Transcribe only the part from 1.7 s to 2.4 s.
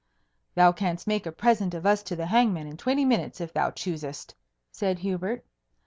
of us to the